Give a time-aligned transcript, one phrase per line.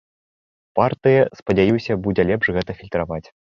[0.79, 3.25] Партыя, спадзяюся, будзе лепш гэта фільтраваць.